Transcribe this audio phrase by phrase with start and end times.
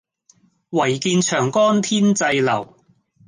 [0.71, 2.75] 唯見長江天際流